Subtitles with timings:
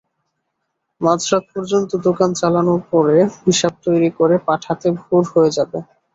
[1.01, 3.17] মাঝরাত পর্যন্ত দোকান চালানোর পরে
[3.43, 5.77] হিসাব তৈরি করে পাঠাতে ভোর হয়ে যাবে।